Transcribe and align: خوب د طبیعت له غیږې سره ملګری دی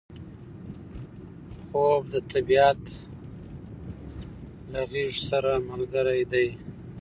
خوب 1.67 2.01
د 2.13 2.15
طبیعت 2.31 2.81
له 4.71 4.81
غیږې 4.91 5.21
سره 5.29 5.51
ملګری 5.69 6.21
دی 6.31 6.47